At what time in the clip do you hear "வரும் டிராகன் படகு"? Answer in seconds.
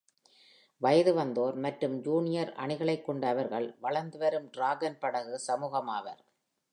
4.17-5.39